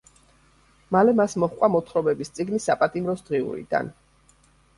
[0.95, 3.93] მალე მას მოჰყვა მოთხრობების წიგნი „საპატიმროს დღიურიდან“.